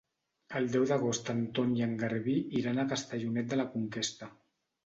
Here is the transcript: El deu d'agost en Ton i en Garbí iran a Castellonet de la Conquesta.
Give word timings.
El 0.59 0.69
deu 0.75 0.85
d'agost 0.91 1.29
en 1.33 1.43
Ton 1.59 1.75
i 1.81 1.85
en 1.87 1.93
Garbí 2.05 2.39
iran 2.63 2.85
a 2.85 2.87
Castellonet 2.95 3.53
de 3.53 3.61
la 3.61 3.71
Conquesta. 3.77 4.33